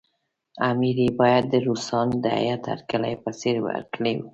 [0.69, 4.29] امیر یې باید د روسانو د هیات هرکلي په څېر هرکلی وکړي.